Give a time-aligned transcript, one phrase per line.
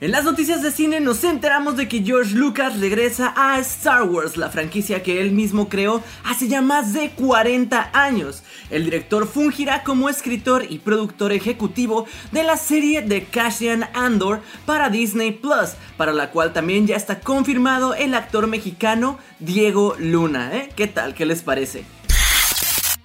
[0.00, 4.36] En las noticias de cine nos enteramos de que George Lucas regresa a Star Wars,
[4.36, 8.42] la franquicia que él mismo creó hace ya más de 40 años.
[8.68, 14.90] El director fungirá como escritor y productor ejecutivo de la serie de Cassian Andor para
[14.90, 20.54] Disney Plus, para la cual también ya está confirmado el actor mexicano Diego Luna.
[20.54, 20.68] ¿eh?
[20.76, 21.14] ¿Qué tal?
[21.14, 21.84] ¿Qué les parece?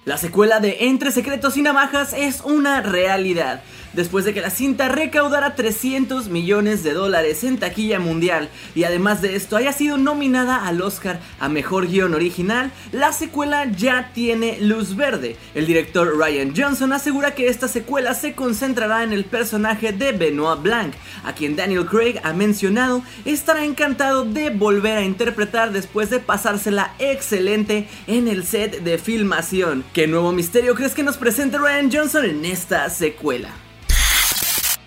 [0.04, 3.62] La secuela de Entre Secretos y Navajas es una realidad
[3.98, 9.22] después de que la cinta recaudara 300 millones de dólares en taquilla mundial y además
[9.22, 14.60] de esto haya sido nominada al Oscar a Mejor Guión Original, la secuela ya tiene
[14.60, 15.34] luz verde.
[15.56, 20.62] El director Ryan Johnson asegura que esta secuela se concentrará en el personaje de Benoit
[20.62, 20.94] Blanc,
[21.24, 26.94] a quien Daniel Craig ha mencionado estará encantado de volver a interpretar después de pasársela
[27.00, 29.84] excelente en el set de filmación.
[29.92, 33.67] ¿Qué nuevo misterio crees que nos presenta Ryan Johnson en esta secuela?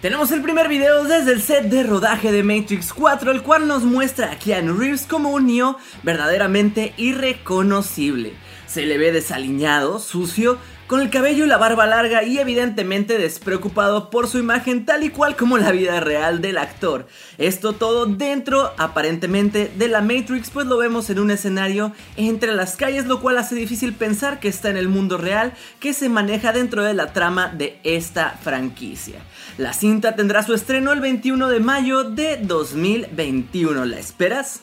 [0.02, 3.84] Tenemos el primer video desde el set de rodaje de Matrix 4, el cual nos
[3.84, 8.34] muestra a Keanu Reeves como un Neo verdaderamente irreconocible.
[8.66, 10.58] Se le ve desaliñado, sucio,
[10.92, 15.10] con el cabello y la barba larga y evidentemente despreocupado por su imagen tal y
[15.10, 17.08] cual como la vida real del actor.
[17.38, 22.76] Esto todo dentro aparentemente de la Matrix pues lo vemos en un escenario entre las
[22.76, 26.52] calles lo cual hace difícil pensar que está en el mundo real que se maneja
[26.52, 29.22] dentro de la trama de esta franquicia.
[29.58, 33.86] La cinta tendrá su estreno el 21 de mayo de 2021.
[33.86, 34.60] ¿La esperas?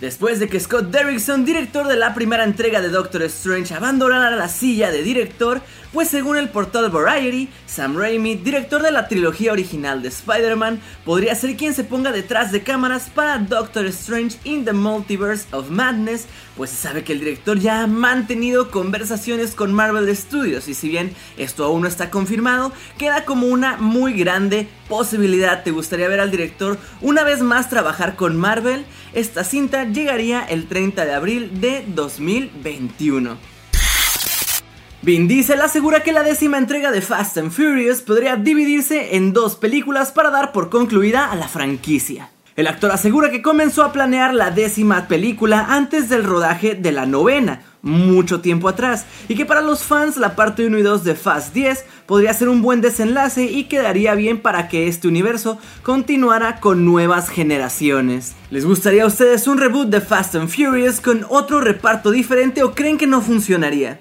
[0.00, 4.48] Después de que Scott Derrickson, director de la primera entrega de Doctor Strange, abandonara la
[4.48, 5.62] silla de director,
[5.94, 11.36] pues según el portal Variety, Sam Raimi, director de la trilogía original de Spider-Man, podría
[11.36, 16.26] ser quien se ponga detrás de cámaras para Doctor Strange in the Multiverse of Madness,
[16.56, 20.88] pues se sabe que el director ya ha mantenido conversaciones con Marvel Studios y si
[20.88, 25.62] bien esto aún no está confirmado, queda como una muy grande posibilidad.
[25.62, 28.84] ¿Te gustaría ver al director una vez más trabajar con Marvel?
[29.12, 33.53] Esta cinta llegaría el 30 de abril de 2021.
[35.04, 39.54] Vin Diesel asegura que la décima entrega de Fast and Furious podría dividirse en dos
[39.54, 42.30] películas para dar por concluida a la franquicia.
[42.56, 47.04] El actor asegura que comenzó a planear la décima película antes del rodaje de la
[47.04, 51.14] novena, mucho tiempo atrás, y que para los fans la parte 1 y 2 de
[51.14, 56.60] Fast 10 podría ser un buen desenlace y quedaría bien para que este universo continuara
[56.60, 58.34] con nuevas generaciones.
[58.50, 62.74] ¿Les gustaría a ustedes un reboot de Fast and Furious con otro reparto diferente o
[62.74, 64.00] creen que no funcionaría?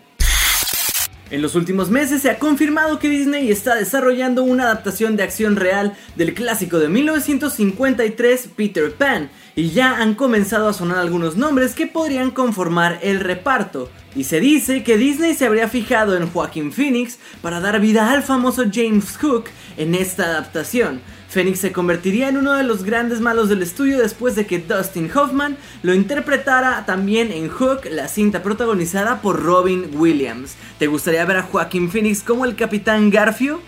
[1.29, 5.55] En los últimos meses se ha confirmado que Disney está desarrollando una adaptación de acción
[5.55, 11.75] real del clásico de 1953 Peter Pan, y ya han comenzado a sonar algunos nombres
[11.75, 13.89] que podrían conformar el reparto.
[14.15, 18.23] Y se dice que Disney se habría fijado en Joaquin Phoenix para dar vida al
[18.23, 19.45] famoso James Cook
[19.77, 21.01] en esta adaptación,
[21.33, 25.09] Phoenix se convertiría en uno de los grandes malos del estudio después de que Dustin
[25.15, 30.53] Hoffman lo interpretara también en Hook, la cinta protagonizada por Robin Williams.
[30.77, 33.61] ¿Te gustaría ver a Joaquin Phoenix como el Capitán Garfio?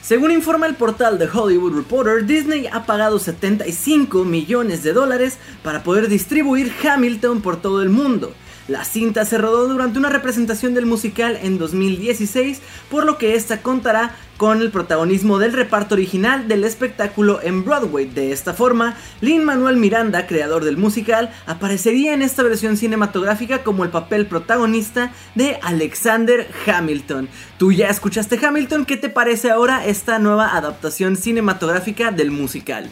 [0.00, 5.82] Según informa el portal The Hollywood Reporter, Disney ha pagado 75 millones de dólares para
[5.82, 8.32] poder distribuir Hamilton por todo el mundo.
[8.68, 13.62] La cinta se rodó durante una representación del musical en 2016, por lo que esta
[13.62, 18.04] contará con el protagonismo del reparto original del espectáculo en Broadway.
[18.04, 23.84] De esta forma, Lin Manuel Miranda, creador del musical, aparecería en esta versión cinematográfica como
[23.84, 27.30] el papel protagonista de Alexander Hamilton.
[27.56, 28.84] ¿Tú ya escuchaste Hamilton?
[28.84, 32.90] ¿Qué te parece ahora esta nueva adaptación cinematográfica del musical?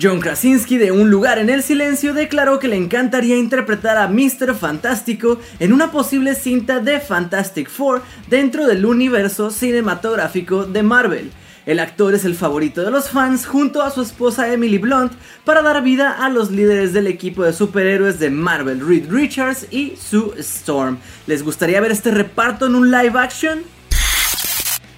[0.00, 4.54] John Krasinski de Un lugar en el silencio declaró que le encantaría interpretar a Mr.
[4.54, 11.32] Fantástico en una posible cinta de Fantastic Four dentro del universo cinematográfico de Marvel.
[11.64, 15.14] El actor es el favorito de los fans junto a su esposa Emily Blunt
[15.44, 19.94] para dar vida a los líderes del equipo de superhéroes de Marvel, Reed Richards y
[19.96, 20.98] Sue Storm.
[21.26, 23.75] ¿Les gustaría ver este reparto en un live action?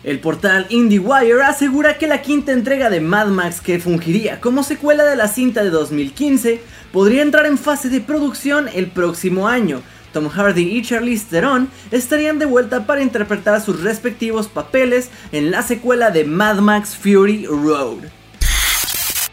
[0.04, 5.04] El portal IndieWire asegura que la quinta entrega de Mad Max, que fungiría como secuela
[5.04, 6.60] de la cinta de 2015,
[6.92, 12.38] podría entrar en fase de producción el próximo año, Tom Hardy y Charlize Theron estarían
[12.38, 17.98] de vuelta para interpretar sus respectivos papeles en la secuela de Mad Max Fury Road.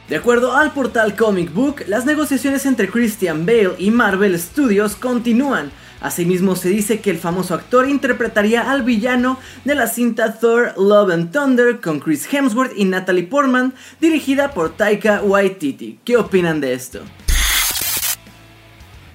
[0.09, 5.71] De acuerdo al portal Comic Book, las negociaciones entre Christian Bale y Marvel Studios continúan.
[6.01, 11.11] Asimismo se dice que el famoso actor interpretaría al villano de la cinta Thor Love
[11.11, 15.99] and Thunder con Chris Hemsworth y Natalie Portman, dirigida por Taika Waititi.
[16.03, 17.01] ¿Qué opinan de esto?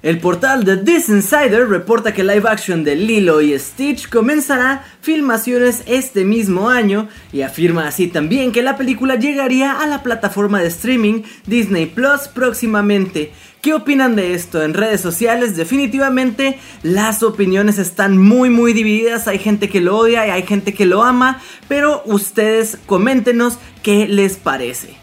[0.03, 5.83] El portal de This Insider reporta que live action de Lilo y Stitch comenzará filmaciones
[5.85, 10.69] este mismo año y afirma así también que la película llegaría a la plataforma de
[10.69, 13.31] streaming Disney Plus próximamente.
[13.61, 15.55] ¿Qué opinan de esto en redes sociales?
[15.55, 20.73] Definitivamente las opiniones están muy muy divididas, hay gente que lo odia y hay gente
[20.73, 24.95] que lo ama, pero ustedes coméntenos qué les parece.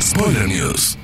[0.00, 0.98] Spoiler News.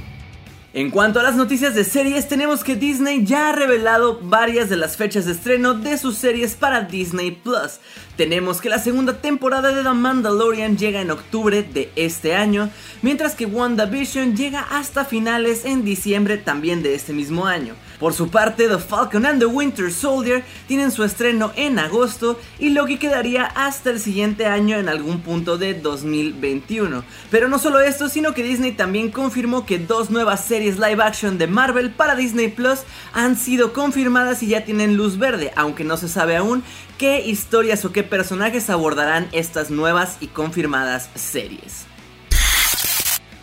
[0.74, 4.76] En cuanto a las noticias de series, tenemos que Disney ya ha revelado varias de
[4.76, 7.78] las fechas de estreno de sus series para Disney Plus.
[8.16, 12.68] Tenemos que la segunda temporada de The Mandalorian llega en octubre de este año,
[13.00, 17.74] mientras que WandaVision llega hasta finales en diciembre también de este mismo año.
[17.98, 22.70] Por su parte, The Falcon and the Winter Soldier tienen su estreno en agosto y
[22.70, 27.04] Loki quedaría hasta el siguiente año en algún punto de 2021.
[27.30, 31.38] Pero no solo esto, sino que Disney también confirmó que dos nuevas series live action
[31.38, 32.80] de Marvel para Disney Plus
[33.12, 36.64] han sido confirmadas y ya tienen luz verde, aunque no se sabe aún
[36.98, 41.86] qué historias o qué personajes abordarán estas nuevas y confirmadas series.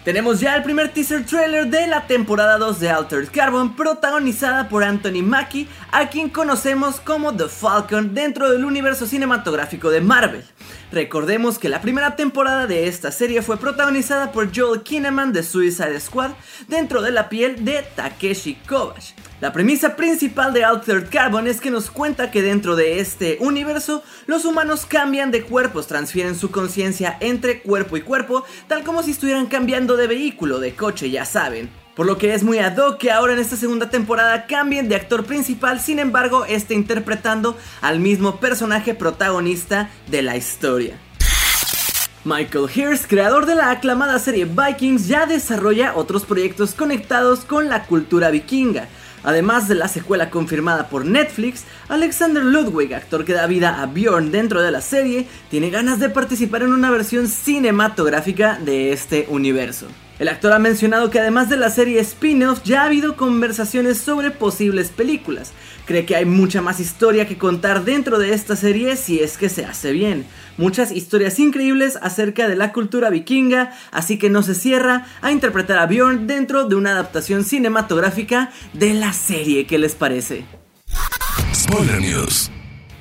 [0.05, 4.83] Tenemos ya el primer teaser trailer de la temporada 2 de Altered Carbon, protagonizada por
[4.83, 10.45] Anthony Mackie, a quien conocemos como The Falcon dentro del universo cinematográfico de Marvel.
[10.91, 15.99] Recordemos que la primera temporada de esta serie fue protagonizada por Joel Kinnaman de Suicide
[15.99, 16.31] Squad
[16.67, 19.13] dentro de la piel de Takeshi Kovacs.
[19.41, 24.03] La premisa principal de Altered Carbon es que nos cuenta que dentro de este universo
[24.27, 29.11] los humanos cambian de cuerpos, transfieren su conciencia entre cuerpo y cuerpo, tal como si
[29.11, 31.69] estuvieran cambiando de vehículo, de coche, ya saben.
[31.95, 34.95] Por lo que es muy ad hoc que ahora en esta segunda temporada cambien de
[34.95, 40.99] actor principal, sin embargo, esté interpretando al mismo personaje protagonista de la historia.
[42.25, 47.85] Michael Hirst, creador de la aclamada serie Vikings, ya desarrolla otros proyectos conectados con la
[47.85, 48.89] cultura vikinga.
[49.23, 54.31] Además de la secuela confirmada por Netflix, Alexander Ludwig, actor que da vida a Bjorn
[54.31, 59.87] dentro de la serie, tiene ganas de participar en una versión cinematográfica de este universo.
[60.19, 64.31] El actor ha mencionado que además de la serie spin-off ya ha habido conversaciones sobre
[64.31, 65.53] posibles películas.
[65.85, 69.47] Cree que hay mucha más historia que contar dentro de esta serie si es que
[69.47, 70.25] se hace bien.
[70.57, 75.77] Muchas historias increíbles acerca de la cultura vikinga, así que no se cierra a interpretar
[75.77, 79.67] a Bjorn dentro de una adaptación cinematográfica de la serie.
[79.67, 80.43] ¿Qué les parece?
[81.55, 82.51] Spoiler News.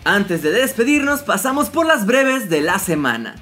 [0.04, 3.34] Antes de despedirnos, pasamos por las breves de la semana.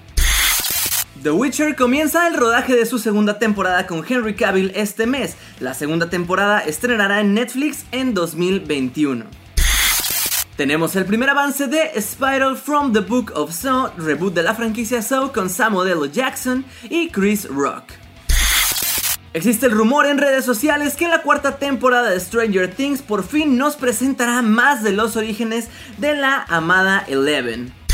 [1.22, 5.36] The Witcher comienza el rodaje de su segunda temporada con Henry Cavill este mes.
[5.60, 9.24] La segunda temporada estrenará en Netflix en 2021.
[10.56, 15.02] Tenemos el primer avance de Spiral from the Book of Saw, reboot de la franquicia
[15.02, 16.10] Saw con Samuel L.
[16.10, 17.84] Jackson y Chris Rock.
[19.32, 23.58] Existe el rumor en redes sociales que la cuarta temporada de Stranger Things por fin
[23.58, 25.68] nos presentará más de los orígenes
[25.98, 27.85] de la amada Eleven.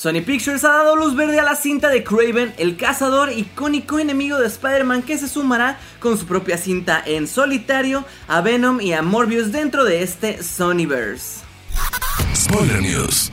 [0.00, 4.38] Sony Pictures ha dado luz verde a la cinta de Craven, el cazador icónico enemigo
[4.38, 9.02] de Spider-Man que se sumará con su propia cinta en solitario a Venom y a
[9.02, 11.40] Morbius dentro de este Sonyverse.
[12.34, 13.30] Spoiler News.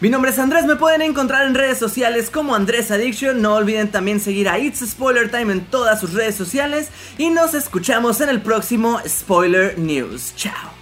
[0.00, 3.42] Mi nombre es Andrés, me pueden encontrar en redes sociales como Andrés Addiction.
[3.42, 6.90] No olviden también seguir a It's Spoiler Time en todas sus redes sociales.
[7.18, 10.32] Y nos escuchamos en el próximo Spoiler News.
[10.36, 10.81] Chao.